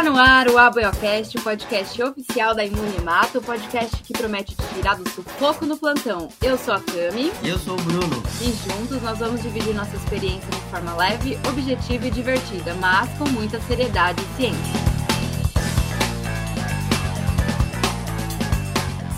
[0.00, 4.74] Está no ar o Aboiocast, o podcast oficial da Imunimato, o podcast que promete te
[4.74, 6.30] tirar do sufoco no plantão.
[6.40, 7.30] Eu sou a Cami.
[7.42, 8.22] E eu sou o Bruno.
[8.40, 13.28] E juntos nós vamos dividir nossa experiência de forma leve, objetiva e divertida, mas com
[13.28, 14.89] muita seriedade e ciência.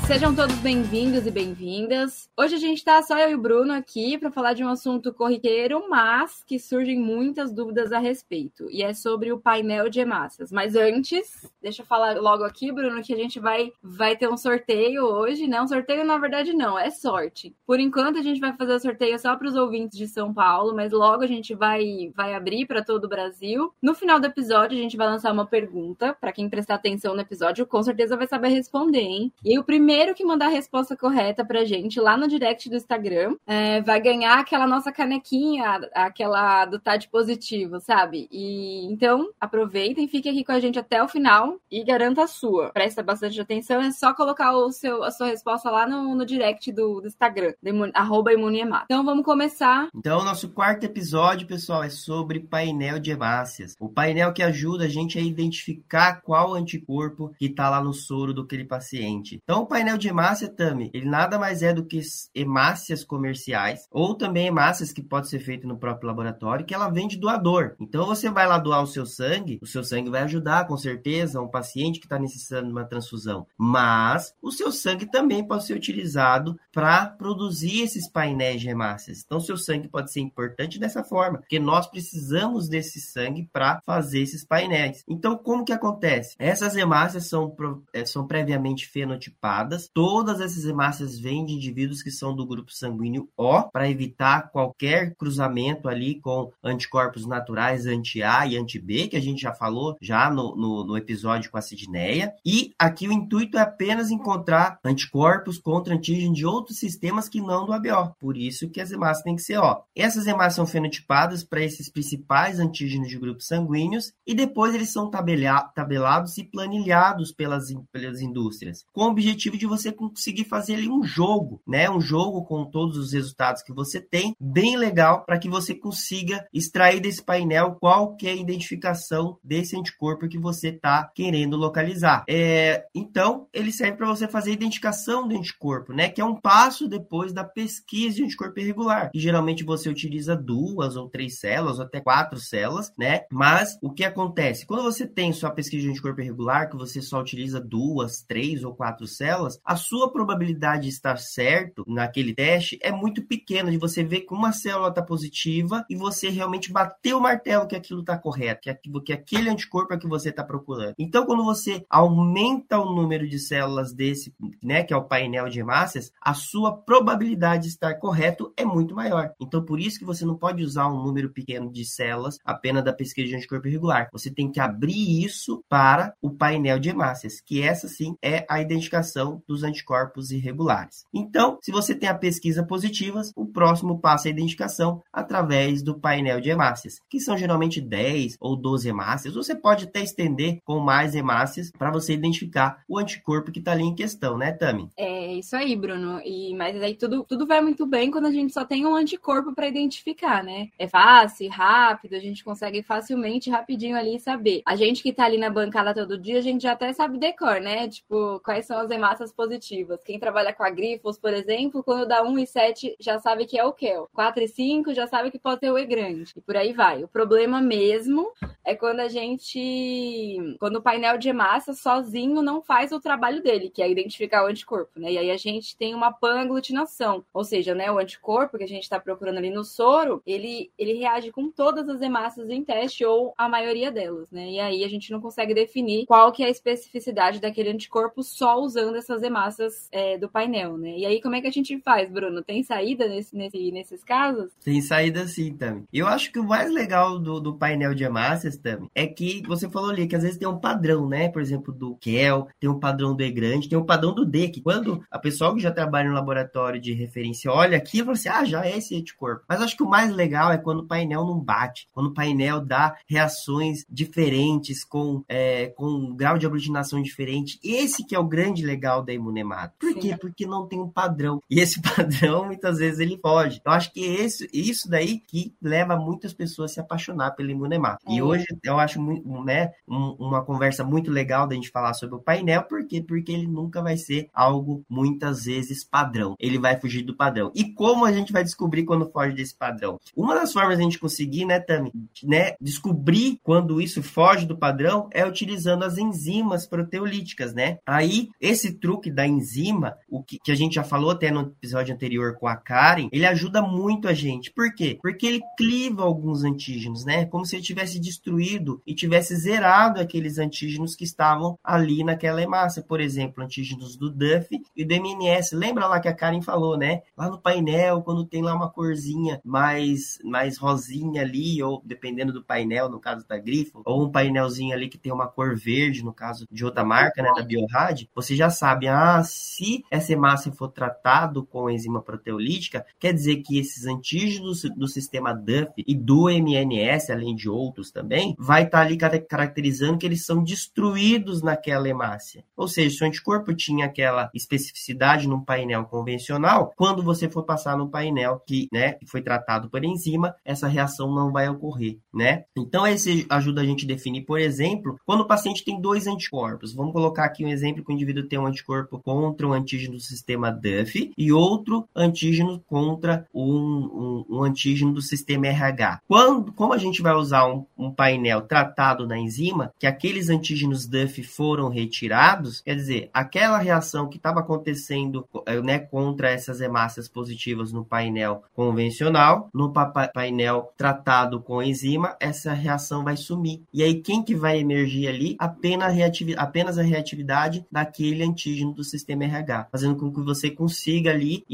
[0.06, 2.28] Sejam todos bem-vindos e bem-vindas.
[2.36, 5.14] Hoje a gente tá só eu e o Bruno aqui para falar de um assunto
[5.14, 10.50] corriqueiro, mas que surgem muitas dúvidas a respeito, e é sobre o painel de hemácias.
[10.50, 14.36] Mas antes, deixa eu falar logo aqui, Bruno, que a gente vai vai ter um
[14.36, 15.62] sorteio hoje, né?
[15.62, 17.54] Um sorteio na verdade não, é sorte.
[17.64, 20.74] Por enquanto a gente vai fazer o sorteio só para os ouvintes de São Paulo,
[20.74, 23.72] mas logo a gente vai vai abrir para todo o Brasil.
[23.80, 27.20] No final do episódio a gente vai lançar uma pergunta para quem prestar atenção no
[27.20, 29.32] episódio, com certeza vai saber responder, hein?
[29.44, 32.76] E o primeiro primeiro que mandar a resposta correta pra gente lá no direct do
[32.76, 38.26] Instagram é, vai ganhar aquela nossa canequinha, aquela do Tade Positivo, sabe?
[38.32, 42.70] E então aproveitem, fiquem aqui com a gente até o final e garanta a sua.
[42.72, 46.72] Presta bastante atenção, é só colocar o seu, a sua resposta lá no, no direct
[46.72, 47.52] do, do Instagram,
[47.92, 48.84] arroba imuniemat.
[48.86, 49.88] Então vamos começar.
[49.94, 53.76] Então, o nosso quarto episódio, pessoal, é sobre painel de hemácias.
[53.78, 58.32] O painel que ajuda a gente a identificar qual anticorpo que está lá no soro
[58.32, 59.38] do aquele paciente.
[59.42, 62.00] Então, o painel painel de hemácia, Tami, ele nada mais é do que
[62.32, 67.08] hemácias comerciais, ou também hemácias que pode ser feito no próprio laboratório, que ela vem
[67.08, 67.74] de doador.
[67.80, 71.40] Então você vai lá doar o seu sangue, o seu sangue vai ajudar, com certeza,
[71.40, 73.44] um paciente que está necessitando de uma transfusão.
[73.58, 79.24] Mas o seu sangue também pode ser utilizado para produzir esses painéis de hemácias.
[79.24, 84.20] Então seu sangue pode ser importante dessa forma, porque nós precisamos desse sangue para fazer
[84.20, 85.02] esses painéis.
[85.08, 86.36] Então como que acontece?
[86.38, 87.52] Essas hemácias são,
[87.92, 93.28] eh, são previamente fenotipadas Todas essas hemácias vêm de indivíduos que são do grupo sanguíneo
[93.36, 99.42] O, para evitar qualquer cruzamento ali com anticorpos naturais anti-A e anti-B, que a gente
[99.42, 102.32] já falou já no, no, no episódio com a Sidneia.
[102.44, 107.64] E aqui o intuito é apenas encontrar anticorpos contra antígenos de outros sistemas que não
[107.64, 108.14] do ABO.
[108.18, 109.82] Por isso que as hemácias têm que ser O.
[109.94, 115.10] Essas hemácias são fenotipadas para esses principais antígenos de grupos sanguíneos e depois eles são
[115.10, 120.88] tabelados e planilhados pelas, pelas indústrias, com o objetivo de de você conseguir fazer ali
[120.88, 121.88] um jogo, né?
[121.88, 126.44] Um jogo com todos os resultados que você tem, bem legal, para que você consiga
[126.52, 132.24] extrair desse painel qual que a identificação desse anticorpo que você está querendo localizar.
[132.28, 136.08] É, então, ele serve para você fazer a identificação do anticorpo, né?
[136.08, 139.10] Que é um passo depois da pesquisa de anticorpo irregular.
[139.14, 143.22] E geralmente você utiliza duas ou três células, ou até quatro células, né?
[143.30, 144.66] Mas o que acontece?
[144.66, 148.74] Quando você tem sua pesquisa de anticorpo irregular, que você só utiliza duas, três ou
[148.74, 154.02] quatro células, a sua probabilidade de estar certo naquele teste é muito pequena, de você
[154.02, 158.16] ver que uma célula está positiva e você realmente bater o martelo que aquilo está
[158.18, 160.94] correto, que, aquilo, que aquele anticorpo é que você está procurando.
[160.98, 165.60] Então, quando você aumenta o número de células desse, né, que é o painel de
[165.60, 169.32] hemácias, a sua probabilidade de estar correto é muito maior.
[169.40, 172.92] Então, por isso que você não pode usar um número pequeno de células apenas da
[172.92, 174.08] pesquisa de anticorpo irregular.
[174.12, 178.60] Você tem que abrir isso para o painel de hemácias, que essa sim é a
[178.60, 181.04] identificação dos anticorpos irregulares.
[181.12, 185.98] Então, se você tem a pesquisa positiva, o próximo passo é a identificação através do
[185.98, 189.34] painel de hemácias, que são geralmente 10 ou 12 hemácias.
[189.34, 193.84] Você pode até estender com mais hemácias para você identificar o anticorpo que está ali
[193.84, 194.88] em questão, né, Tami?
[194.96, 196.20] É isso aí, Bruno.
[196.24, 199.54] E mas aí tudo, tudo vai muito bem quando a gente só tem um anticorpo
[199.54, 200.68] para identificar, né?
[200.78, 204.62] É fácil, rápido, a gente consegue facilmente, rapidinho ali saber.
[204.66, 207.60] A gente que está ali na bancada todo dia, a gente já até sabe decor,
[207.60, 207.88] né?
[207.88, 210.02] Tipo, quais são as hemácias positivas.
[210.04, 213.58] Quem trabalha com a grifos, por exemplo, quando dá 1 e 7 já sabe que
[213.58, 214.08] é o Kel.
[214.12, 216.32] 4 e 5 já sabe que pode ter o E grande.
[216.36, 217.04] E por aí vai.
[217.04, 218.32] O problema mesmo
[218.64, 220.56] é quando a gente.
[220.58, 224.46] Quando o painel de hemácia sozinho não faz o trabalho dele, que é identificar o
[224.46, 225.12] anticorpo, né?
[225.12, 227.24] E aí a gente tem uma pan-aglutinação.
[227.32, 230.94] Ou seja, né, o anticorpo que a gente está procurando ali no soro, ele, ele
[230.94, 234.50] reage com todas as hemácias em teste, ou a maioria delas, né?
[234.50, 238.58] E aí a gente não consegue definir qual que é a especificidade daquele anticorpo só
[238.58, 240.96] usando essas hemácias é, do painel, né?
[240.96, 242.42] E aí, como é que a gente faz, Bruno?
[242.42, 244.50] Tem saída nesse, nesse, nesses casos?
[244.64, 245.84] Tem saída sim, Tami.
[245.92, 249.68] Eu acho que o mais legal do, do painel de hemácias, Tami, é que você
[249.68, 251.28] falou ali que às vezes tem um padrão, né?
[251.28, 254.48] Por exemplo, do Kel, tem um padrão do E grande, tem um padrão do D,
[254.48, 258.28] que quando a pessoa que já trabalha no laboratório de referência olha aqui, fala assim,
[258.28, 259.44] ah, já é esse anticorpo.
[259.48, 262.60] Mas acho que o mais legal é quando o painel não bate, quando o painel
[262.60, 267.58] dá reações diferentes, com, é, com um grau de aglutinação diferente.
[267.62, 269.72] Esse que é o grande legal da é imunemado.
[269.78, 270.00] Por Sim.
[270.00, 270.16] quê?
[270.16, 271.40] Porque não tem um padrão.
[271.50, 273.60] E esse padrão, muitas vezes, ele foge.
[273.64, 278.04] Eu acho que esse, isso daí que leva muitas pessoas a se apaixonar pelo imunemato.
[278.08, 278.14] É.
[278.14, 279.00] E hoje eu acho
[279.44, 283.02] né, uma conversa muito legal da gente falar sobre o painel, por quê?
[283.02, 286.34] Porque ele nunca vai ser algo muitas vezes padrão.
[286.38, 287.50] Ele vai fugir do padrão.
[287.54, 289.98] E como a gente vai descobrir quando foge desse padrão?
[290.16, 291.92] Uma das formas a gente conseguir, né, Tami,
[292.22, 297.78] né, descobrir quando isso foge do padrão é utilizando as enzimas proteolíticas, né?
[297.86, 301.94] Aí, esse truque da enzima, o que, que a gente já falou até no episódio
[301.94, 304.50] anterior com a Karen, ele ajuda muito a gente.
[304.50, 304.98] Por quê?
[305.00, 307.26] Porque ele cliva alguns antígenos, né?
[307.26, 312.82] Como se ele tivesse destruído e tivesse zerado aqueles antígenos que estavam ali naquela hemácia.
[312.82, 315.52] Por exemplo, antígenos do Duff e do MNS.
[315.52, 317.02] Lembra lá que a Karen falou, né?
[317.16, 322.44] Lá no painel, quando tem lá uma corzinha mais, mais rosinha ali, ou dependendo do
[322.44, 326.12] painel, no caso da Grifo, ou um painelzinho ali que tem uma cor verde, no
[326.12, 330.68] caso de outra marca, né, da Biorad, você já sabe, ah, se essa hemácia for
[330.68, 337.10] tratado com enzima proteolítica, quer dizer que esses antígenos do sistema Duff e do MNS,
[337.10, 342.44] além de outros também, vai estar tá ali caracterizando que eles são destruídos naquela hemácia.
[342.56, 347.76] Ou seja, se o anticorpo tinha aquela especificidade num painel convencional, quando você for passar
[347.76, 352.44] no painel que, né, foi tratado por enzima, essa reação não vai ocorrer, né?
[352.56, 356.74] Então esse ajuda a gente a definir, por exemplo, quando o paciente tem dois anticorpos.
[356.74, 358.71] Vamos colocar aqui um exemplo que o indivíduo tem um anticorpo
[359.04, 365.02] contra um antígeno do sistema Duff e outro antígeno contra um, um, um antígeno do
[365.02, 366.00] sistema RH.
[366.08, 370.86] Quando, como a gente vai usar um, um painel tratado na enzima, que aqueles antígenos
[370.86, 377.08] Duff foram retirados, quer dizer, aquela reação que estava acontecendo eh, né, contra essas hemácias
[377.08, 379.72] positivas no painel convencional, no
[380.14, 383.62] painel tratado com enzima, essa reação vai sumir.
[383.72, 385.36] E aí, quem que vai emergir ali?
[385.38, 391.10] Apenas a, apenas a reatividade daquele antígeno do sistema RH, fazendo com que você consiga
[391.10, 391.44] ali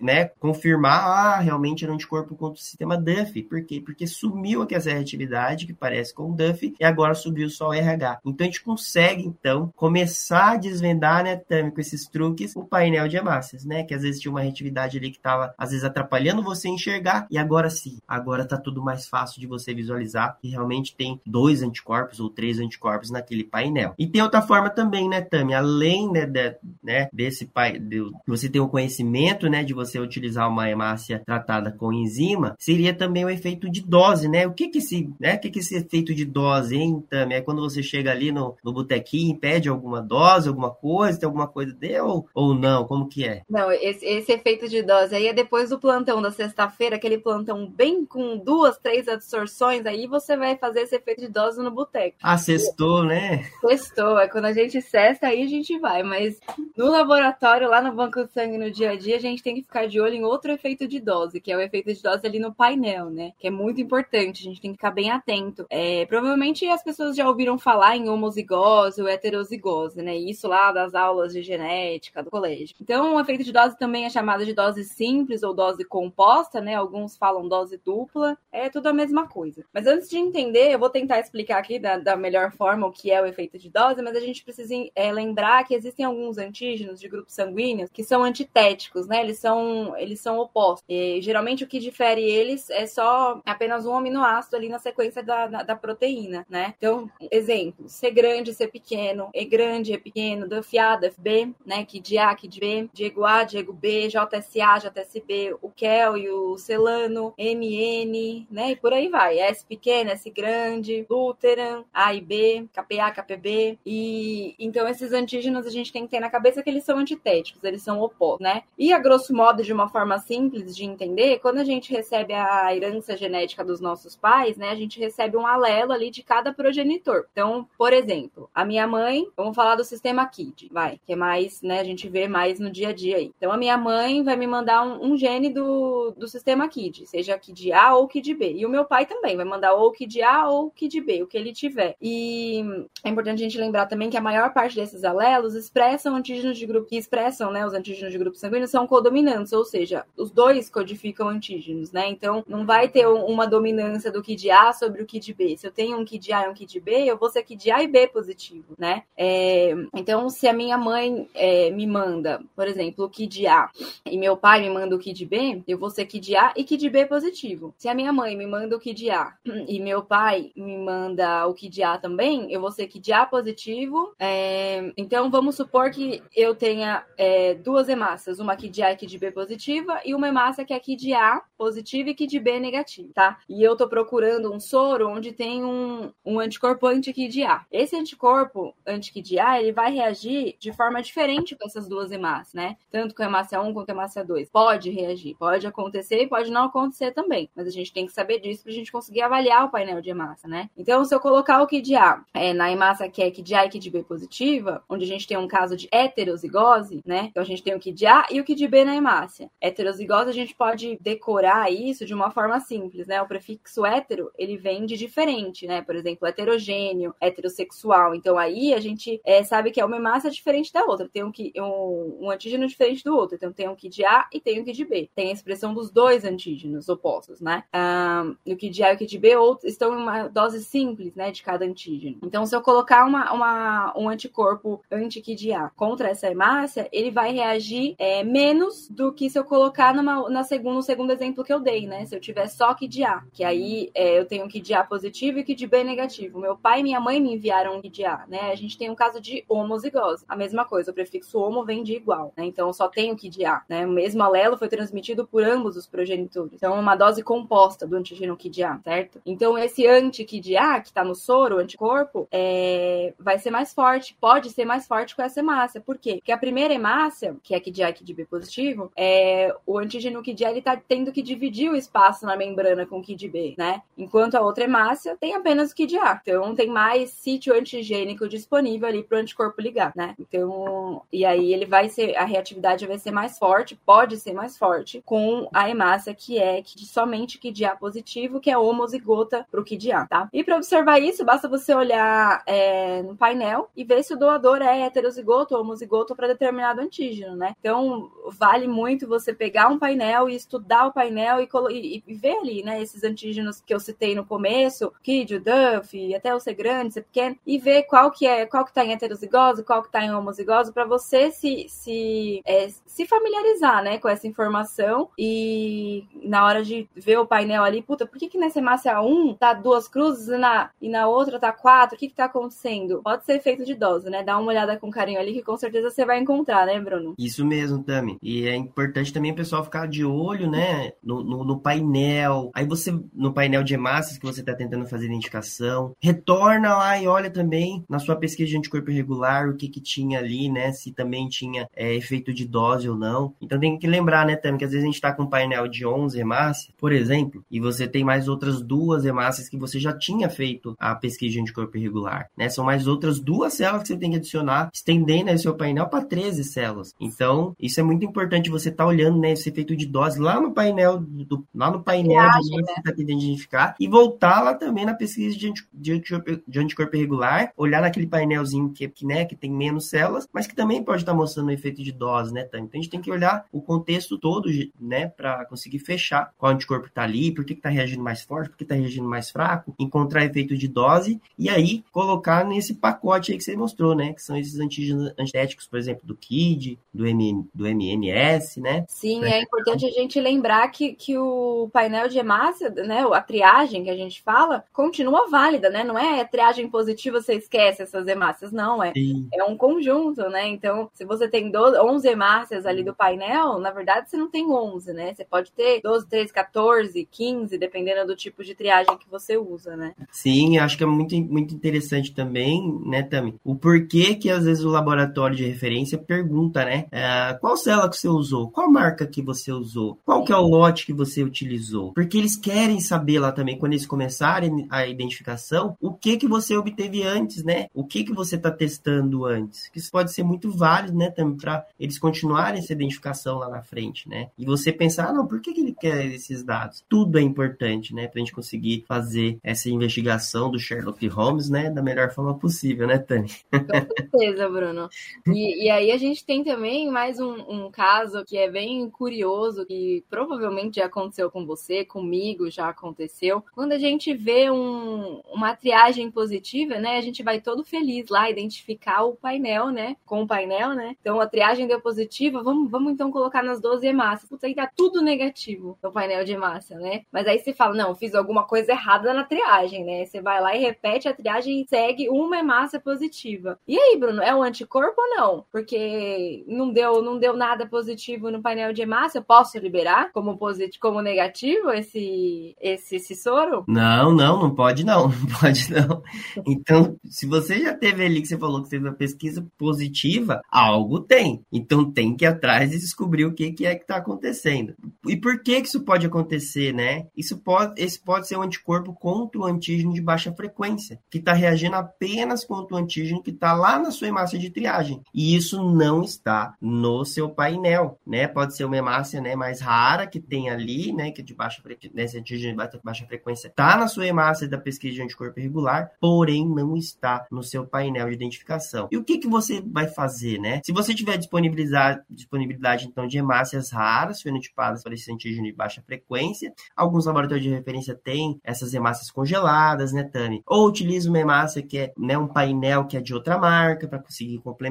[0.00, 3.42] né, confirmar, ah, realmente era um anticorpo contra o sistema Duff.
[3.44, 3.80] Por quê?
[3.84, 7.74] Porque sumiu aqui essa reatividade que parece com o Duff e agora subiu só o
[7.74, 8.20] RH.
[8.24, 13.08] Então, a gente consegue, então, começar a desvendar, né, Tami, com esses truques, o painel
[13.08, 13.84] de hemácias, né?
[13.84, 17.38] Que às vezes tinha uma reatividade ali que estava, às vezes, atrapalhando você enxergar, e
[17.38, 22.20] agora sim, agora tá tudo mais fácil de você visualizar que realmente tem dois anticorpos
[22.20, 23.94] ou três anticorpos naquele painel.
[23.98, 25.54] E tem outra forma também, né, Tami?
[25.54, 30.48] Além né, de, né, desse pai, de, você ter o conhecimento, né, de você utilizar
[30.48, 34.46] uma hemácia tratada com enzima, seria também o efeito de dose, né?
[34.46, 37.34] O que que esse, né, o que que esse efeito de dose, hein, Tami?
[37.34, 41.46] É quando você chega ali no, no botequinho, pede alguma dose, alguma coisa, tem alguma
[41.46, 42.84] coisa de, ou, ou não?
[42.84, 43.42] Como que é?
[43.48, 47.66] Não, esse, esse efeito de dose aí é depois do plantão da sexta-feira, aquele plantão
[47.66, 52.16] bem com duas, três absorções, aí você vai fazer esse efeito de dose no boteco.
[52.22, 53.44] Ah, sextou, né?
[53.60, 56.38] Sextou, é quando a gente cesta, aí a gente vai, mas
[56.76, 59.62] no laboratório, lá no banco de sangue no dia a dia, a gente tem que
[59.62, 62.38] ficar de olho em outro efeito de dose, que é o efeito de dose ali
[62.38, 63.32] no painel, né?
[63.38, 65.66] Que é muito importante, a gente tem que ficar bem atento.
[65.68, 70.16] É, provavelmente as pessoas já ouviram falar em homozigose ou heterozigose, né?
[70.16, 72.76] Isso lá das aulas de genética do colégio.
[72.80, 76.74] Então, o efeito de dose também é chamado de dose simples ou dose composta, né?
[76.74, 79.64] Alguns falam dose dupla, é tudo a mesma coisa.
[79.72, 83.10] Mas antes de entender, eu vou tentar explicar aqui da, da melhor forma o que
[83.10, 87.00] é o efeito de dose, mas a gente precisa é, lembrar que existem alguns antígenos
[87.00, 89.20] de grupos sanguíneos que são antitéticos, né?
[89.20, 90.84] Eles são, eles são opostos.
[90.88, 95.46] E, geralmente o que difere eles é só apenas um aminoácido ali na sequência da,
[95.46, 96.74] da, da proteína, né?
[96.78, 101.84] Então, exemplo, C grande, C pequeno, E grande, E pequeno, DFA, DFB, né?
[101.84, 106.30] Que de A, que de B, Diego A, Diego B, JSA, JSB, o Kel e
[106.30, 108.72] o Celano, MN, né?
[108.72, 109.38] E por aí vai.
[109.38, 113.78] S pequeno, S grande, Luteran, A e B, KPA, KPB.
[113.84, 117.62] E então esses antígenos a gente tem que ter na cabeça que eles são antitéticos,
[117.64, 118.62] eles são opostos, né?
[118.78, 122.74] E a grosso modo, de uma forma simples de entender, quando a gente recebe a
[122.74, 124.70] herança genética dos nossos pais, né?
[124.70, 127.26] A gente recebe um alelo ali de cada progenitor.
[127.32, 131.62] Então, por exemplo, a minha mãe, vamos falar do sistema KID, vai, que é mais,
[131.62, 131.80] né?
[131.80, 133.32] A gente vê mais no dia a dia aí.
[133.36, 137.38] Então, a minha mãe vai me mandar um, um gene do, do sistema KID, seja
[137.38, 138.52] KID A ou KID B.
[138.54, 141.36] E o meu pai também vai mandar ou KID A ou KID B, o que
[141.36, 141.96] ele tiver.
[142.00, 142.64] E
[143.04, 146.66] é importante a gente lembrar também que a maior parte desses alelos expressam antígenos de
[146.66, 150.70] grupo, que expressam, né, os antígenos de grupo sanguíneo são codominantes, ou seja, os dois
[150.70, 152.08] codificam antígenos, né?
[152.08, 155.56] Então, não vai ter uma dominância do KID A sobre o KID B.
[155.56, 157.82] Se eu tenho um KID A e um KID B, eu vou ser KID A
[157.82, 159.02] e B positivo, né?
[159.16, 163.70] É, então, se a minha mãe é, me manda, por exemplo, o KID A
[164.06, 166.90] e meu pai me manda o KID B, eu vou ser KID A e KID
[166.90, 167.74] B positivo.
[167.76, 169.34] Se a minha mãe me manda o KID A
[169.66, 174.14] e meu pai me manda o KID A também, eu vou ser KID A positivo.
[174.18, 178.90] É, então, vamos supor que que eu tenha é, duas hemácias, uma aqui de A
[178.90, 182.14] e aqui de B positiva, e uma hemácia que é aqui de A positiva e
[182.14, 183.38] que de B negativa, tá?
[183.48, 187.64] E eu tô procurando um soro onde tem um, um anticorpo anti de A.
[187.72, 192.54] Esse anticorpo anti de A, ele vai reagir de forma diferente com essas duas hemácias,
[192.54, 192.76] né?
[192.92, 194.50] Tanto com a hemácia 1 quanto a hemácia 2.
[194.50, 198.38] Pode reagir, pode acontecer e pode não acontecer também, mas a gente tem que saber
[198.38, 200.70] disso pra gente conseguir avaliar o painel de hemácia, né?
[200.76, 203.68] Então, se eu colocar o de A é, na hemácia que é de A e
[203.68, 207.28] de B positiva, onde a gente tem um caso de heterozigose, né?
[207.30, 209.50] Então a gente tem o que de A e o que de B na hemácia.
[209.60, 213.20] Heterozigose a gente pode decorar isso de uma forma simples, né?
[213.20, 215.82] O prefixo hétero, ele vem de diferente, né?
[215.82, 218.14] Por exemplo, heterogêneo, heterossexual.
[218.14, 221.08] Então aí a gente é, sabe que é uma hemácia diferente da outra.
[221.08, 223.36] Tem um, um, um antígeno diferente do outro.
[223.36, 225.10] Então tem um que de A e tem um que de B.
[225.14, 227.64] Tem a expressão dos dois antígenos opostos, né?
[227.74, 231.30] Um, o que de A e o de B estão em uma dose simples, né?
[231.30, 232.18] De cada antígeno.
[232.22, 237.10] Então se eu colocar uma, uma um anticorpo anti-que de A contra essa hemácia, ele
[237.10, 241.44] vai reagir é, menos do que se eu colocar numa, na segundo, no segundo exemplo
[241.44, 242.04] que eu dei, né?
[242.04, 245.54] Se eu tiver só de A, que aí é, eu tenho de A positivo e
[245.54, 246.40] de B negativo.
[246.40, 248.50] Meu pai e minha mãe me enviaram de A, né?
[248.50, 250.24] A gente tem um caso de homozigose.
[250.28, 252.44] A mesma coisa, o prefixo homo vem de igual, né?
[252.44, 253.86] Então eu só tenho que de A, né?
[253.86, 256.54] O mesmo alelo foi transmitido por ambos os progenitores.
[256.54, 259.20] Então é uma dose composta do antígeno de A, certo?
[259.24, 263.72] Então esse anti que de A, que tá no soro, anticorpo, é, vai ser mais
[263.72, 265.67] forte, pode ser mais forte com essa hemácia.
[265.80, 266.14] Por quê?
[266.16, 270.62] Porque a primeira hemácia, que é KDA e B positivo, é, o antígeno KDA ele
[270.62, 273.82] tá tendo que dividir o espaço na membrana com o KDB, né?
[273.96, 276.20] Enquanto a outra hemácia tem apenas o KDA.
[276.22, 280.14] Então tem mais sítio antigênico disponível ali para o anticorpo ligar, né?
[280.18, 284.56] Então, e aí ele vai ser, a reatividade vai ser mais forte, pode ser mais
[284.56, 289.64] forte com a hemácia que é que somente KDA positivo, que é homozigota para o
[289.64, 290.28] KDA, tá?
[290.32, 294.62] E para observar isso, basta você olhar é, no painel e ver se o doador
[294.62, 297.54] é heterozigoto homozigoto para determinado antígeno, né?
[297.58, 302.38] Então, vale muito você pegar um painel e estudar o painel e, e, e ver
[302.38, 306.52] ali, né, esses antígenos que eu citei no começo, KID, o Duff, até o C
[306.54, 309.90] grande, C pequeno, e ver qual que é, qual que tá em heterozigose, qual que
[309.90, 316.06] tá em homozigose, para você se, se, é, se familiarizar, né, com essa informação e
[316.22, 319.52] na hora de ver o painel ali, puta, por que que nessa hemácia 1 tá
[319.52, 321.96] duas cruzes e na, e na outra tá quatro?
[321.96, 323.00] O que que tá acontecendo?
[323.02, 324.22] Pode ser efeito de dose, né?
[324.22, 327.14] Dá uma olhada com carinho ali que com certeza você vai encontrar, né, Bruno?
[327.18, 328.18] Isso mesmo, Tami.
[328.22, 332.50] E é importante também o pessoal ficar de olho, né, no, no, no painel.
[332.54, 337.06] Aí você, no painel de hemácias que você está tentando fazer identificação, retorna lá e
[337.06, 340.92] olha também na sua pesquisa de anticorpo irregular o que que tinha ali, né, se
[340.92, 343.34] também tinha é, efeito de dose ou não.
[343.40, 345.66] Então tem que lembrar, né, Tami, que às vezes a gente está com um painel
[345.66, 349.96] de 11 hemácias, por exemplo, e você tem mais outras duas hemácias que você já
[349.96, 352.50] tinha feito a pesquisa de anticorpo irregular, né?
[352.50, 356.04] São mais outras duas células que você tem que adicionar, estendendo aí seu painel para
[356.04, 356.94] 13 células.
[357.00, 360.40] Então, isso é muito importante você estar tá olhando né, esse efeito de dose lá
[360.40, 362.62] no painel, do, lá no painel Viagem, de né?
[362.66, 366.58] você está tentando identificar e voltar lá também na pesquisa de, anti, de, anticorpo, de
[366.58, 370.82] anticorpo irregular, olhar naquele painelzinho que, que, né, que tem menos células, mas que também
[370.82, 373.44] pode estar tá mostrando o efeito de dose, né, Então a gente tem que olhar
[373.52, 374.48] o contexto todo,
[374.80, 378.56] né, para conseguir fechar qual anticorpo está ali, por que está reagindo mais forte, por
[378.56, 383.38] que está reagindo mais fraco, encontrar efeito de dose e aí colocar nesse pacote aí
[383.38, 387.46] que você mostrou, né, que são esses antígenos antitéticos, por exemplo, do KID, do, M,
[387.54, 388.84] do MNS, né?
[388.88, 393.84] Sim, é importante a gente lembrar que, que o painel de hemácia, né, a triagem
[393.84, 395.84] que a gente fala, continua válida, né?
[395.84, 398.92] Não é triagem positiva, você esquece essas hemácias, não, é,
[399.32, 400.46] é um conjunto, né?
[400.48, 404.50] Então, se você tem 12, 11 hemácias ali do painel, na verdade você não tem
[404.50, 405.14] 11, né?
[405.14, 409.76] Você pode ter 12, 13, 14, 15, dependendo do tipo de triagem que você usa,
[409.76, 409.94] né?
[410.10, 413.34] Sim, acho que é muito, muito interessante também, né, Tami?
[413.44, 416.86] O porquê que às vezes o laboratório de referência pergunta, né?
[416.90, 418.50] É, qual célula que você usou?
[418.50, 419.98] Qual marca que você usou?
[420.04, 421.92] Qual que é o lote que você utilizou?
[421.92, 426.56] Porque eles querem saber lá também, quando eles começarem a identificação, o que que você
[426.56, 427.66] obteve antes, né?
[427.74, 429.70] O que que você está testando antes?
[429.74, 434.08] Isso pode ser muito válido, né, também para eles continuarem essa identificação lá na frente,
[434.08, 434.28] né?
[434.38, 436.84] E você pensar, ah, não, por que, que ele quer esses dados?
[436.88, 441.70] Tudo é importante, né, para a gente conseguir fazer essa investigação do Sherlock Holmes, né,
[441.70, 443.28] da melhor forma possível, né, Tani?
[443.52, 444.88] Com certeza, Bruno.
[445.26, 449.66] E, e aí a gente tem também mais um, um, caso que é bem curioso,
[449.66, 453.44] que provavelmente já aconteceu com você, comigo já aconteceu.
[453.54, 456.96] Quando a gente vê um, uma triagem positiva, né?
[456.96, 459.96] A gente vai todo feliz lá identificar o painel, né?
[460.06, 460.96] Com o painel, né?
[461.00, 464.28] Então a triagem deu positiva, vamos, vamos então colocar nas 12 hemácias.
[464.28, 467.02] Putz, aí tá tudo negativo no painel de hemácia, né?
[467.12, 470.04] Mas aí você fala, não, fiz alguma coisa errada na triagem, né?
[470.04, 473.58] Você vai lá e repete a triagem e segue uma hemácia positiva.
[473.66, 475.44] E aí, Bruno, é o anticorpo anticorpo ou não?
[475.50, 480.36] Porque não deu, não deu nada positivo no painel de hemácia, eu posso liberar como
[480.36, 483.64] positivo, como negativo esse, esse, esse soro?
[483.66, 486.02] Não, não, não pode não, não pode não.
[486.46, 491.00] Então, se você já teve ali que você falou que fez uma pesquisa positiva, algo
[491.00, 491.42] tem.
[491.52, 494.74] Então tem que ir atrás e descobrir o que, que é que está acontecendo.
[495.06, 497.06] E por que, que isso pode acontecer, né?
[497.16, 501.32] Isso pode, esse pode ser um anticorpo contra o antígeno de baixa frequência, que está
[501.32, 504.77] reagindo apenas contra o antígeno que está lá na sua hemácia de triagem.
[505.14, 508.26] E isso não está no seu painel, né?
[508.26, 511.10] Pode ser uma hemácia né, mais rara que tem ali, né?
[511.10, 514.94] Que é de baixa frequência, né, de baixa frequência está na sua hemácia da pesquisa
[514.94, 518.88] de anticorpo irregular, porém não está no seu painel de identificação.
[518.90, 520.60] E o que, que você vai fazer, né?
[520.64, 525.82] Se você tiver disponibilidade, disponibilidade então de hemácias raras, fenotipadas para esse antígeno de baixa
[525.82, 530.42] frequência, alguns laboratórios de referência têm essas hemácias congeladas, né, Tani?
[530.46, 533.98] Ou utiliza uma hemácia que é né, um painel que é de outra marca para
[533.98, 534.67] conseguir complementar.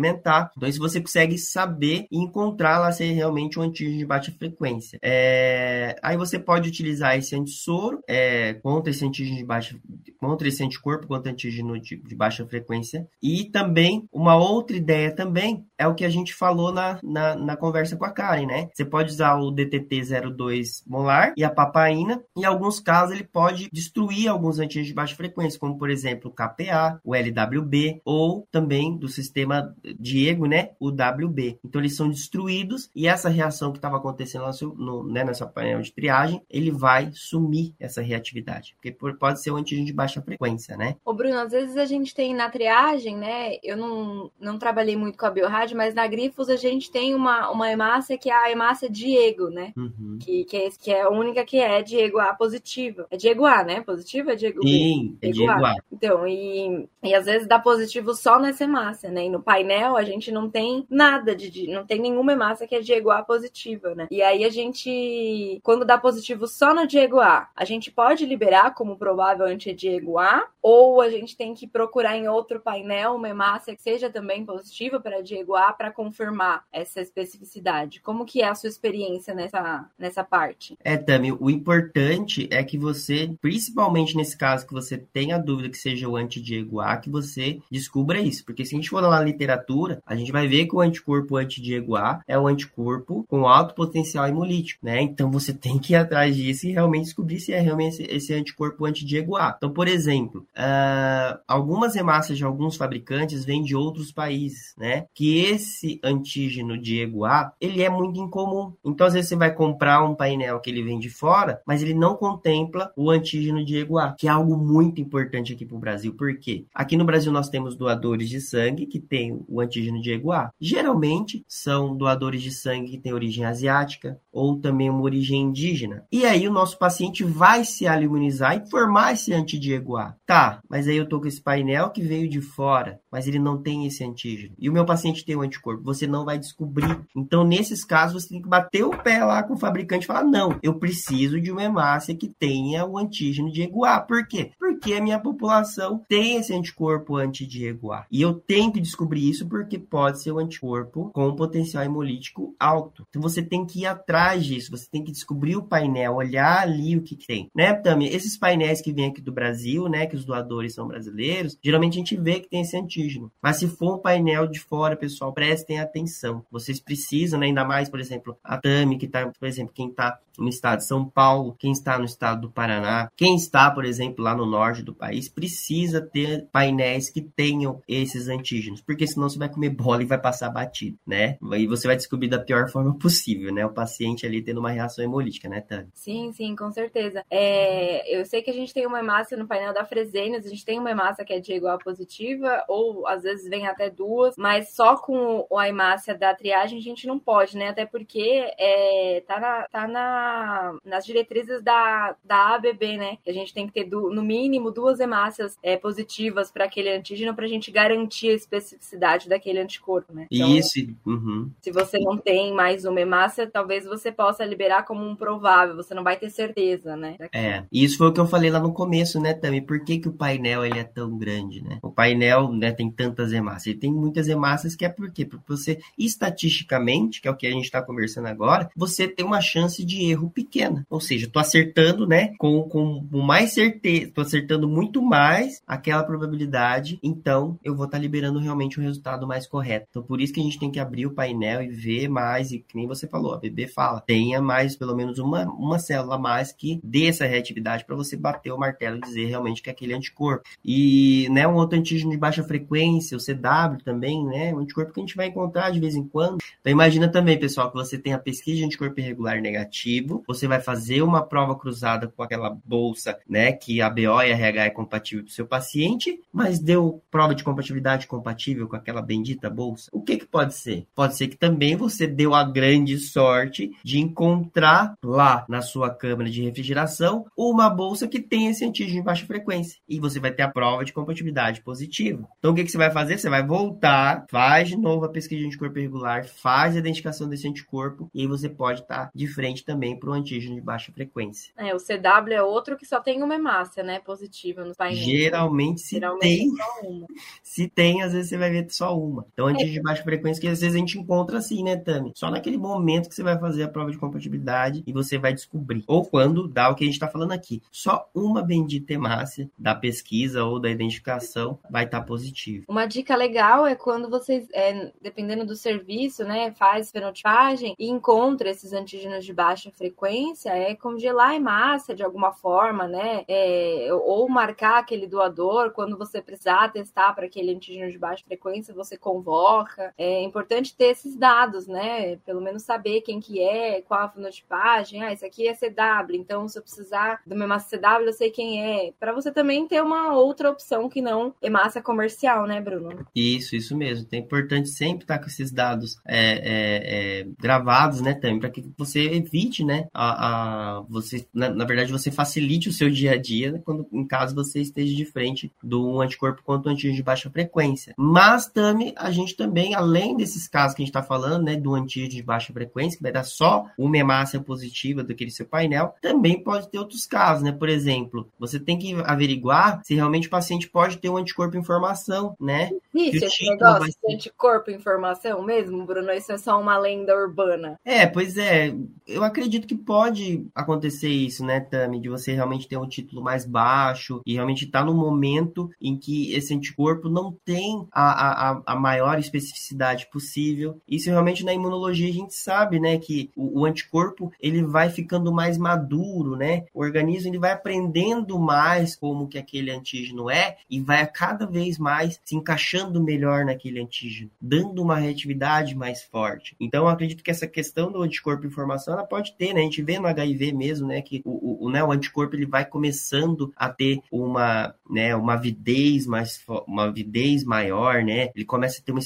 [0.56, 4.32] Então, se você consegue saber e encontrar lá se é realmente um antígeno de baixa
[4.32, 5.00] frequência.
[5.02, 5.96] É...
[6.02, 9.78] Aí você pode utilizar esse antissoro é, contra esse antígeno de baixa
[10.20, 13.08] contra esse anticorpo contra antígeno de, de baixa frequência.
[13.22, 17.56] E também, uma outra ideia também é o que a gente falou na, na, na
[17.56, 18.70] conversa com a Karen, né?
[18.74, 22.22] Você pode usar o DTT02 molar e a papaina.
[22.36, 26.34] Em alguns casos, ele pode destruir alguns antígenos de baixa frequência, como por exemplo o
[26.34, 30.72] KPA, o LWB ou também do sistema Diego, né?
[30.80, 31.60] O WB.
[31.64, 35.82] Então eles são destruídos e essa reação que estava acontecendo seu, no, né, nessa painel
[35.82, 40.76] de triagem, ele vai sumir essa reatividade, porque pode ser um antígeno de baixa frequência,
[40.76, 40.96] né?
[41.06, 43.58] Ô Bruno, às vezes a gente tem na triagem, né?
[43.64, 47.50] Eu não, não trabalhei muito com a biorrádio, mas na Grifos a gente tem uma,
[47.50, 49.74] uma hemácia que é a hemácia Diego, né?
[49.78, 50.18] Uhum.
[50.20, 53.08] Que, que, é, que é a única que é Diego A positiva.
[53.10, 53.82] É Diego A, né?
[53.82, 54.68] Positiva é Diego B?
[54.68, 55.76] Sim, é Diego A.
[55.92, 59.26] Então, e, e às vezes dá positivo só nessa hemácia, né?
[59.26, 61.68] E no painel a gente não tem nada de.
[61.68, 64.08] Não tem nenhuma hemácia que é Diego A positiva, né?
[64.10, 68.74] E aí a gente, quando dá positivo só no Diego A, a gente pode liberar
[68.74, 73.76] como provável anti-Diego A, ou a gente tem que procurar em outro painel uma hemácia
[73.76, 78.02] que seja também positiva para Diego A para confirmar essa especificidade.
[78.02, 80.78] Como que é a sua experiência nessa, nessa parte?
[80.84, 85.78] É, Tami, o importante é que você, principalmente nesse caso que você tenha dúvida que
[85.78, 88.46] seja o anti-Diego A, que você descubra isso.
[88.46, 89.67] Porque se a gente for na literatura,
[90.06, 94.28] a gente vai ver que o anticorpo anti-Diego A é um anticorpo com alto potencial
[94.28, 95.02] hemolítico, né?
[95.02, 98.86] Então você tem que ir atrás disso e realmente descobrir se é realmente esse, anticorpo
[98.86, 99.56] anti-Diego A.
[99.58, 105.06] Então, por exemplo, uh, algumas hemácias de alguns fabricantes vêm de outros países, né?
[105.14, 108.74] Que esse antígeno Diego A, ele é muito incomum.
[108.86, 111.94] Então, às vezes você vai comprar um painel que ele vem de fora, mas ele
[111.94, 116.14] não contempla o antígeno Diego A, que é algo muito importante aqui para o Brasil.
[116.14, 116.66] Por quê?
[116.74, 120.52] Aqui no Brasil nós temos doadores de sangue que têm o antígeno Diego A.
[120.60, 126.06] Geralmente são doadores de sangue que têm origem asiática ou também uma origem indígena.
[126.12, 130.16] E aí o nosso paciente vai se imunizar e formar esse anti-Diego A.
[130.26, 133.62] Tá, mas aí eu tô com esse painel que veio de fora, mas ele não
[133.62, 134.54] tem esse antígeno.
[134.60, 135.84] E o meu paciente tem o anticorpo.
[135.84, 137.00] Você não vai descobrir.
[137.16, 140.24] Então, nesses casos, você tem que bater o pé lá com o fabricante e falar:
[140.24, 144.00] não, eu preciso de uma hemácia que tenha o antígeno de A.
[144.00, 144.52] Por quê?
[144.94, 148.06] A minha população tem esse anticorpo anti-Diego A.
[148.12, 153.06] E eu tenho que descobrir isso porque pode ser um anticorpo com potencial hemolítico alto.
[153.10, 154.72] Então, você tem que ir atrás disso.
[154.72, 157.50] Você tem que descobrir o painel, olhar ali o que, que tem.
[157.56, 158.08] Né, Tami?
[158.08, 162.00] Esses painéis que vêm aqui do Brasil, né, que os doadores são brasileiros, geralmente a
[162.00, 163.32] gente vê que tem esse antígeno.
[163.42, 166.44] Mas se for um painel de fora, pessoal, prestem atenção.
[166.52, 170.20] Vocês precisam, né, ainda mais, por exemplo, a Tami, que está, por exemplo, quem está
[170.38, 174.24] no estado de São Paulo, quem está no estado do Paraná, quem está, por exemplo,
[174.24, 179.38] lá no norte do país, precisa ter painéis que tenham esses antígenos, porque senão você
[179.38, 181.38] vai comer bola e vai passar batido, né?
[181.56, 183.66] E você vai descobrir da pior forma possível, né?
[183.66, 185.88] O paciente ali tendo uma reação hemolítica, né, Tami?
[185.94, 187.24] Sim, sim, com certeza.
[187.30, 190.66] É, eu sei que a gente tem uma hemácia no painel da Fresenius, a gente
[190.66, 194.74] tem uma hemácia que é de igual positiva, ou às vezes vem até duas, mas
[194.74, 197.70] só com a hemácia da triagem a gente não pode, né?
[197.70, 203.18] Até porque é, tá, na, tá na, nas diretrizes da, da ABB, né?
[203.28, 207.34] A gente tem que ter do, no mínimo duas hemácias é, positivas para aquele antígeno
[207.34, 210.28] para a gente garantir a especificidade daquele anticorpo, né?
[210.32, 210.88] Então, Isso.
[211.06, 211.50] Uhum.
[211.62, 215.94] Se você não tem mais uma hemácia, talvez você possa liberar como um provável, você
[215.94, 217.16] não vai ter certeza, né?
[217.34, 219.62] É, isso foi o que eu falei lá no começo, né, também.
[219.62, 221.80] Por que, que o painel ele é tão grande, né?
[221.82, 223.68] O painel, né, tem tantas hemácias.
[223.68, 225.26] Ele tem muitas hemácias que é por quê?
[225.26, 229.42] Porque você, estatisticamente, que é o que a gente está conversando agora, você tem uma
[229.42, 230.86] chance de erro pequena.
[230.90, 236.04] Ou seja, tô acertando, né, com, com mais certeza, tô acertando acertando muito mais aquela
[236.04, 239.88] probabilidade, então eu vou estar tá liberando realmente o resultado mais correto.
[239.90, 242.60] Então, por isso que a gente tem que abrir o painel e ver mais, e
[242.60, 246.18] que nem você falou, a BB fala, tenha mais, pelo menos uma, uma célula a
[246.20, 249.74] mais que dê essa reatividade para você bater o martelo e dizer realmente que é
[249.74, 250.44] aquele anticorpo.
[250.64, 255.02] E, né, um outro antígeno de baixa frequência, o CW também, né, um anticorpo que
[255.02, 256.38] a gente vai encontrar de vez em quando.
[256.62, 260.62] Então, imagina também, pessoal, que você tem a pesquisa de anticorpo irregular negativo, você vai
[260.62, 264.70] fazer uma prova cruzada com aquela bolsa, né, que a BO e a RH é
[264.70, 269.90] compatível para o seu paciente, mas deu prova de compatibilidade compatível com aquela bendita bolsa.
[269.92, 270.86] O que que pode ser?
[270.96, 276.30] Pode ser que também você deu a grande sorte de encontrar lá na sua câmara
[276.30, 280.44] de refrigeração uma bolsa que tem esse antígeno de baixa frequência e você vai ter
[280.44, 282.28] a prova de compatibilidade positiva.
[282.40, 283.18] Então o que que você vai fazer?
[283.18, 287.48] Você vai voltar, faz de novo a pesquisa de anticorpo irregular, faz a identificação desse
[287.48, 291.54] anticorpo e aí você pode estar de frente também para o antígeno de baixa frequência.
[291.58, 295.04] É, o CW é outro que só tem uma hemácia, né, positiva no painel.
[295.04, 297.06] Geralmente se Geralmente tem,
[297.42, 299.26] se tem, às vezes você vai ver só uma.
[299.34, 299.74] Então antígeno é.
[299.74, 302.12] de baixa frequência que às vezes a gente encontra assim, né, Tami?
[302.16, 305.84] Só naquele momento que você vai fazer a prova de compatibilidade e você vai descobrir.
[305.88, 307.62] Ou quando dá o que a gente está falando aqui.
[307.72, 312.66] Só uma bendita hemácia da pesquisa ou da identificação vai estar tá positivo.
[312.68, 318.50] Uma dica legal é quando vocês, é, dependendo do serviço, né, faz fenotipagem e encontra
[318.50, 324.17] esses antígenos de baixa frequência, é congelar a hemácia de alguma forma, né, é, ou
[324.30, 329.94] marcar aquele doador quando você precisar testar para aquele antígeno de baixa frequência, você convoca.
[329.98, 335.04] É importante ter esses dados, né, pelo menos saber quem que é, qual a fenotipagem,
[335.04, 338.30] ah, esse aqui é CW, então se eu precisar do meu hemácia CW, eu sei
[338.30, 343.06] quem é, para você também ter uma outra opção que não hemácia comercial, né, Bruno?
[343.16, 344.08] Isso, isso mesmo.
[344.12, 348.64] É importante sempre estar com esses dados é, é, é, gravados, né, também, para que
[348.78, 353.18] você evite, né, a, a você, na, na, verdade, você facilite o seu dia a
[353.18, 357.30] dia né, quando, caso você esteja de frente do anticorpo contra o antígeno de baixa
[357.30, 357.94] frequência.
[357.98, 361.76] Mas, também, a gente também, além desses casos que a gente está falando, né, do
[361.76, 366.42] antígeno de baixa frequência, que vai dar só uma hemácia positiva daquele seu painel, também
[366.42, 367.52] pode ter outros casos, né?
[367.52, 371.64] Por exemplo, você tem que averiguar se realmente o paciente pode ter um anticorpo em
[371.64, 372.72] formação, né?
[372.94, 377.80] Isso, esse negócio de anticorpo em formação mesmo, Bruno, isso é só uma lenda urbana.
[377.84, 378.74] É, pois é.
[379.06, 382.00] Eu acredito que pode acontecer isso, né, Tami?
[382.00, 385.98] De você realmente ter um título mais baixo e realmente estar tá no momento em
[385.98, 390.80] que esse anticorpo não tem a, a, a maior especificidade possível.
[390.88, 395.32] Isso realmente na imunologia a gente sabe, né, que o, o anticorpo ele vai ficando
[395.32, 396.66] mais maduro, né?
[396.74, 401.46] O organismo ele vai aprendendo mais como que aquele antígeno é e vai a cada
[401.46, 406.56] vez mais se encaixando melhor naquele antígeno, dando uma reatividade mais forte.
[406.60, 409.62] Então, acredito que essa questão do anticorpo em formação, ela pode ter, né?
[409.62, 412.66] A gente vê no HIV mesmo, né, que o, o, né, o anticorpo ele vai
[412.66, 418.30] começando a ter uma, né, uma avidez mais uma avidez maior, né?
[418.36, 419.02] Ele começa a ter uma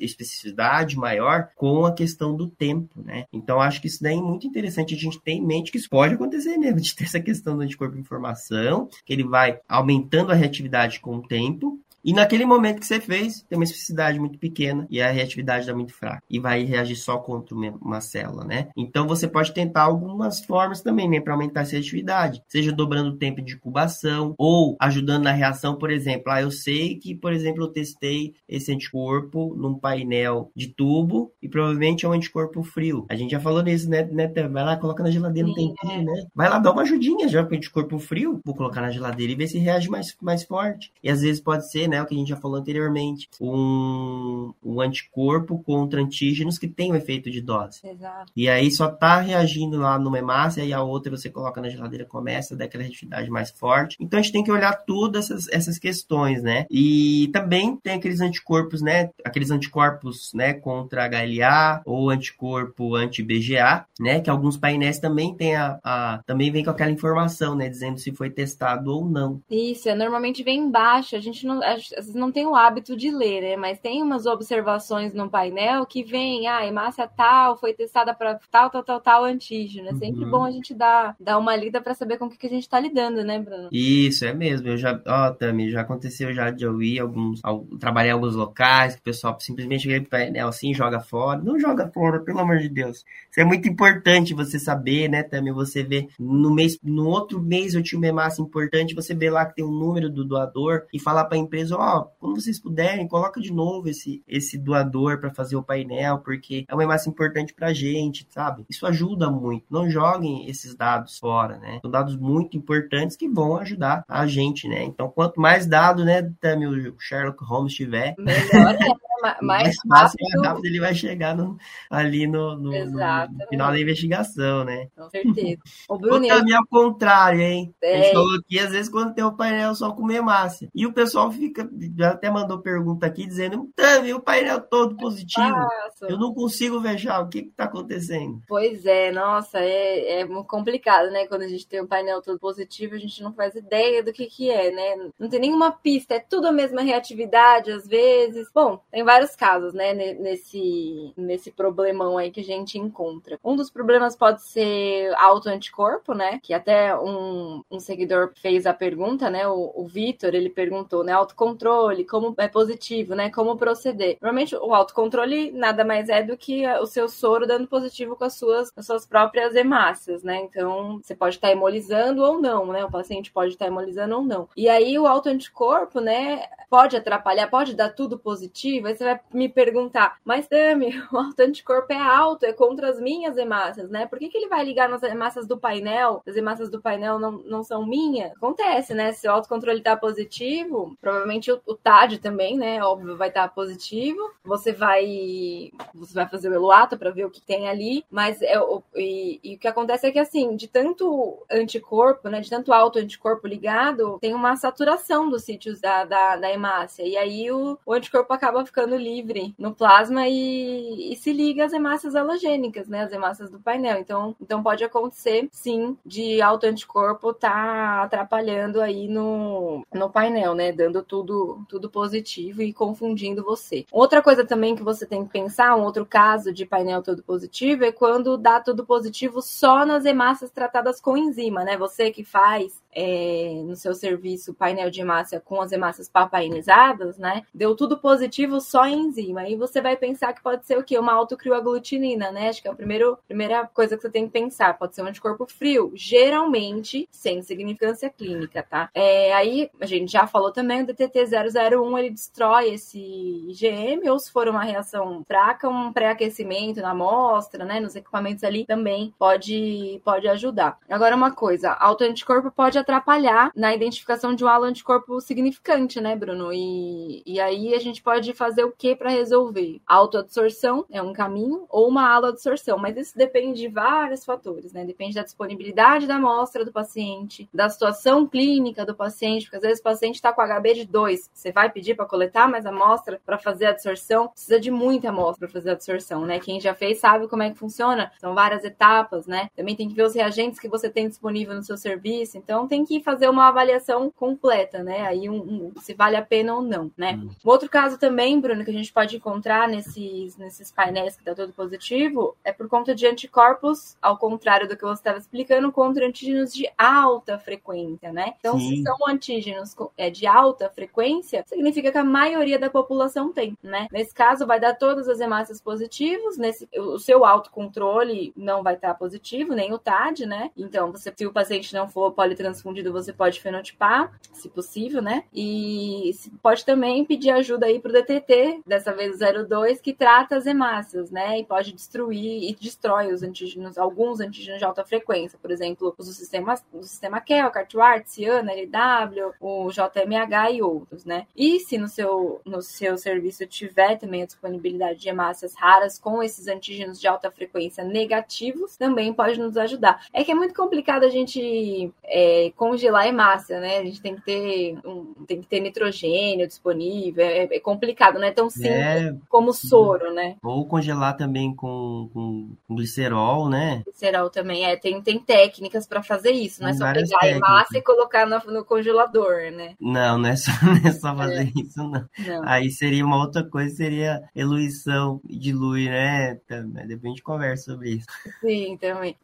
[0.00, 3.24] especificidade maior com a questão do tempo, né?
[3.32, 5.90] Então, acho que isso daí é muito interessante a gente ter em mente que isso
[5.90, 10.32] pode acontecer mesmo, de ter essa questão do anticorpo em formação, que ele vai aumentando
[10.32, 14.38] a reatividade com o tempo, e naquele momento que você fez, tem uma especificidade muito
[14.38, 16.22] pequena e a reatividade está muito fraca.
[16.30, 18.68] E vai reagir só contra uma célula, né?
[18.76, 21.20] Então você pode tentar algumas formas também, né?
[21.20, 22.44] Para aumentar essa reatividade.
[22.46, 26.30] Seja dobrando o tempo de incubação ou ajudando na reação, por exemplo.
[26.30, 31.48] Ah, eu sei que, por exemplo, eu testei esse anticorpo num painel de tubo e
[31.48, 33.04] provavelmente é um anticorpo frio.
[33.10, 34.04] A gente já falou nisso, né?
[34.04, 36.04] né vai lá, coloca na geladeira um tempinho, é.
[36.04, 36.26] né?
[36.32, 38.40] Vai lá dar uma ajudinha já com o anticorpo frio.
[38.44, 40.92] Vou colocar na geladeira e ver se reage mais, mais forte.
[41.02, 41.95] E às vezes pode ser, né?
[41.96, 46.90] Né, o que a gente já falou anteriormente, um, um anticorpo contra antígenos que tem
[46.90, 47.80] o um efeito de dose.
[47.82, 48.32] Exato.
[48.36, 52.04] E aí só tá reagindo lá numa hemácia e a outra você coloca na geladeira
[52.04, 53.96] começa a dar aquela reatividade mais forte.
[54.00, 56.66] Então a gente tem que olhar todas essas, essas questões, né?
[56.70, 59.10] E também tem aqueles anticorpos, né?
[59.24, 64.20] Aqueles anticorpos, né, contra HLA ou anticorpo anti-BGA, né?
[64.20, 68.12] Que alguns painéis também tem a, a, também vem com aquela informação, né, dizendo se
[68.12, 69.40] foi testado ou não.
[69.50, 71.16] Isso, é, normalmente vem embaixo.
[71.16, 73.56] A gente não, a, às vezes não tem o hábito de ler, né?
[73.56, 78.70] Mas tem umas observações no painel que vem, ah, hemácia tal foi testada para tal,
[78.70, 79.88] tal, tal, tal antígeno.
[79.88, 80.30] É sempre uhum.
[80.30, 82.62] bom a gente dar, dar uma lida para saber com o que, que a gente
[82.62, 83.68] está lidando, né, Bruno?
[83.72, 84.68] Isso, é mesmo.
[84.68, 87.40] Eu já, ó, oh, Tami, já aconteceu já de eu ir alguns,
[87.78, 91.40] trabalhar em alguns locais, que o pessoal simplesmente vem pro painel assim, joga fora.
[91.40, 93.04] Não joga fora, pelo amor de Deus.
[93.30, 95.52] Isso é muito importante você saber, né, Tami?
[95.52, 99.44] Você vê no mês, no outro mês eu tinha uma hemácia importante, você vê lá
[99.46, 102.40] que tem um número do doador e falar para a empresa eles, ó, oh, quando
[102.40, 106.84] vocês puderem, coloca de novo esse, esse doador para fazer o painel, porque é uma
[106.84, 108.64] hemácia importante pra gente, sabe?
[108.70, 109.66] Isso ajuda muito.
[109.70, 111.78] Não joguem esses dados fora, né?
[111.82, 114.84] São dados muito importantes que vão ajudar a gente, né?
[114.84, 118.78] Então, quanto mais dado, né, Tami, o Sherlock Holmes tiver, melhor é.
[119.40, 121.56] Mais, mais fácil, mais rápido ele vai chegar no,
[121.90, 124.88] ali no, no, no, final da investigação, né?
[124.96, 125.62] Com certeza.
[125.88, 127.74] O Bruno, também ao contrário, hein?
[127.82, 128.12] É.
[128.12, 130.68] Falou aqui, às vezes, quando tem o painel só com hemácia.
[130.74, 135.48] E o pessoal fica, já até mandou pergunta aqui, dizendo, Tami, o painel todo positivo.
[135.48, 136.06] Nossa.
[136.08, 138.40] Eu não consigo já o que está acontecendo.
[138.46, 141.26] Pois é, nossa, é, é complicado, né?
[141.26, 144.26] Quando a gente tem um painel todo positivo, a gente não faz ideia do que
[144.26, 145.10] que é, né?
[145.18, 148.48] Não tem nenhuma pista, é tudo a mesma reatividade, às vezes.
[148.54, 153.38] Bom, tem vários casos, né, nesse, nesse problemão aí que a gente encontra.
[153.42, 159.30] Um dos problemas pode ser autoanticorpo, né, que até um, um seguidor fez a pergunta,
[159.30, 164.18] né, o, o Vitor, ele perguntou, né, autocontrole, como é positivo, né, como proceder.
[164.20, 168.34] Normalmente o autocontrole nada mais é do que o seu soro dando positivo com as
[168.34, 172.90] suas, as suas próprias hemácias, né, então você pode estar hemolizando ou não, né, o
[172.90, 174.46] paciente pode estar hemolizando ou não.
[174.54, 180.18] E aí o autoanticorpo, né, pode atrapalhar, pode dar tudo positivo, você vai me perguntar,
[180.24, 184.06] mas Tami, o autoanticorpo é alto, é contra as minhas hemácias, né?
[184.06, 186.22] Por que, que ele vai ligar nas hemácias do painel?
[186.26, 188.32] As hemácias do painel não, não são minhas?
[188.32, 189.12] Acontece, né?
[189.12, 192.82] Se o autocontrole tá positivo, provavelmente o, o TAD também, né?
[192.82, 194.32] Óbvio, vai estar tá positivo.
[194.44, 198.60] Você vai você vai fazer o eluato para ver o que tem ali, mas é
[198.60, 202.40] o, e, e, o que acontece é que assim, de tanto anticorpo, né?
[202.40, 207.02] De tanto autoanticorpo ligado, tem uma saturação dos sítios da, da, da hemácia.
[207.02, 211.72] E aí o, o anticorpo acaba ficando livre no plasma e, e, se liga às
[211.72, 213.02] hemácias halogênicas, né?
[213.02, 213.98] As hemácias do painel.
[213.98, 220.72] Então, então pode acontecer, sim, de autoanticorpo tá atrapalhando aí no, no painel, né?
[220.72, 223.86] Dando tudo, tudo positivo e confundindo você.
[223.90, 227.84] Outra coisa também que você tem que pensar, um outro caso de painel todo positivo
[227.84, 231.76] é quando dá tudo positivo só nas hemácias tratadas com enzima, né?
[231.78, 237.42] Você que faz é, no seu serviço painel de hemácia com as hemácias papainizadas, né?
[237.54, 239.42] Deu tudo positivo só em enzima.
[239.42, 240.98] Aí você vai pensar que pode ser o quê?
[240.98, 242.48] Uma autocrioglutinina, né?
[242.48, 244.78] Acho que é a primeira, primeira coisa que você tem que pensar.
[244.78, 248.88] Pode ser um anticorpo frio, geralmente sem significância clínica, tá?
[248.94, 254.32] É, aí a gente já falou também, o DTT-001 ele destrói esse IgM, ou se
[254.32, 257.78] for uma reação fraca, um pré-aquecimento na amostra, né?
[257.78, 260.78] Nos equipamentos ali também pode, pode ajudar.
[260.88, 266.52] Agora, uma coisa, autoanticorpo pode atrapalhar na identificação de um halo anticorpo significante, né, Bruno?
[266.52, 269.80] E, e aí a gente pode fazer o que para resolver?
[269.84, 274.84] A autoabsorção é um caminho ou uma aloabsorção, mas isso depende de vários fatores, né?
[274.84, 279.80] Depende da disponibilidade da amostra do paciente, da situação clínica do paciente, porque às vezes
[279.80, 283.38] o paciente está com HB de 2, você vai pedir para coletar mais amostra para
[283.38, 286.38] fazer a absorção, precisa de muita amostra para fazer a absorção, né?
[286.38, 289.48] Quem já fez sabe como é que funciona, são várias etapas, né?
[289.56, 292.75] Também tem que ver os reagentes que você tem disponível no seu serviço, então tem
[292.84, 295.02] que fazer uma avaliação completa, né?
[295.06, 297.12] Aí um, um, se vale a pena ou não, né?
[297.12, 297.30] Hum.
[297.44, 301.52] Outro caso também, Bruno, que a gente pode encontrar nesses, nesses painéis que dá todo
[301.52, 306.52] positivo é por conta de anticorpos, ao contrário do que você estava explicando, contra antígenos
[306.52, 308.34] de alta frequência, né?
[308.38, 308.76] Então, Sim.
[308.76, 313.86] se são antígenos é, de alta frequência, significa que a maioria da população tem, né?
[313.90, 318.94] Nesse caso, vai dar todas as hemácias positivos, nesse, o seu autocontrole não vai estar
[318.94, 320.50] positivo, nem o TAD, né?
[320.56, 325.24] Então, você, se o paciente não for politransfusão confundido, você pode fenotipar, se possível, né?
[325.32, 326.10] E
[326.42, 330.46] pode também pedir ajuda aí para o DTT, dessa vez o 02, que trata as
[330.46, 331.38] hemácias, né?
[331.38, 336.06] E pode destruir e destrói os antígenos, alguns antígenos de alta frequência, por exemplo, os
[336.06, 341.26] do sistema, do sistema KEL, Cartwart, Ciana, LW, o JMH e outros, né?
[341.36, 346.22] E se no seu, no seu serviço tiver também a disponibilidade de hemácias raras com
[346.22, 350.04] esses antígenos de alta frequência negativos, também pode nos ajudar.
[350.12, 353.78] É que é muito complicado a gente é, congelar hemácia, né?
[353.78, 358.26] A gente tem que ter, um, tem que ter nitrogênio disponível, é, é complicado, não
[358.26, 360.36] é tão simples é, como soro, né?
[360.42, 363.82] Ou congelar também com, com, com glicerol, né?
[363.84, 367.78] Glicerol também, é, tem, tem técnicas para fazer isso, não é só pegar a hemácia
[367.78, 369.74] e colocar no, no, congelador, né?
[369.80, 371.60] Não, não é só, não é só fazer é.
[371.60, 371.90] isso, não.
[371.90, 372.42] não.
[372.44, 376.38] Aí seria uma outra coisa, seria eluição, dilui, né?
[376.48, 378.06] Depois a gente conversa sobre isso.
[378.40, 379.16] Sim, também.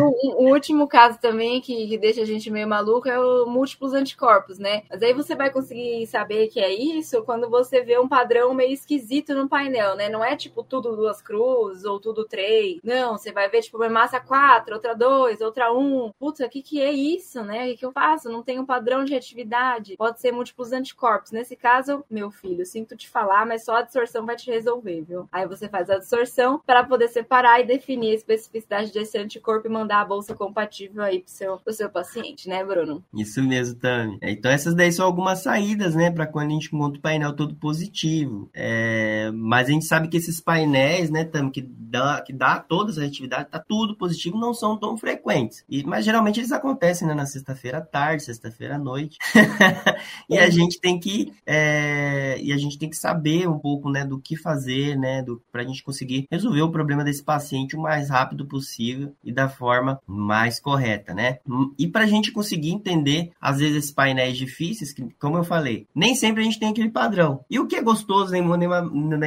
[0.00, 3.92] o, o, último caso também que, que deixa a gente meio maluco é o múltiplos
[3.92, 4.82] anticorpos, né?
[4.90, 8.72] Mas aí você vai conseguir saber que é isso quando você vê um padrão meio
[8.72, 10.08] esquisito no painel, né?
[10.08, 12.80] Não é tipo tudo duas cruzes ou tudo três.
[12.82, 16.12] Não, você vai ver tipo uma massa quatro, outra dois, outra um.
[16.18, 17.64] Putz, o que que é isso, né?
[17.64, 18.30] O que, que eu faço?
[18.30, 19.96] Não tem um padrão de atividade.
[19.96, 21.32] Pode ser múltiplos anticorpos.
[21.32, 25.28] Nesse caso, meu filho, sinto te falar, mas só a absorção vai te resolver, viu?
[25.32, 29.70] Aí você faz a absorção para poder separar e definir a especificidade desse anticorpo e
[29.70, 33.02] mandar a bolsa compatível aí pro seu, pro seu paciente, né, Bruno?
[33.14, 34.18] Isso mesmo, Tami.
[34.22, 37.54] Então essas daí são algumas saídas, né, para quando a gente monta o painel todo
[37.54, 38.48] positivo.
[38.52, 39.30] É...
[39.32, 43.08] Mas a gente sabe que esses painéis, né, Tami, que dá, que dá todas as
[43.08, 45.64] atividades, tá tudo positivo, não são tão frequentes.
[45.68, 49.18] E, mas geralmente eles acontecem, né, na sexta-feira à tarde, sexta-feira à noite.
[50.28, 52.38] e a gente tem que é...
[52.40, 55.62] e a gente tem que saber um pouco, né, do que fazer, né, do para
[55.62, 60.00] a gente conseguir resolver o problema desse paciente o mais rápido possível e da forma
[60.06, 61.38] mais correta, né?
[61.78, 65.86] E para a gente conseguir entender, às vezes, esses painéis difíceis, que, como eu falei,
[65.94, 67.44] nem sempre a gente tem aquele padrão.
[67.50, 68.38] E o que é gostoso na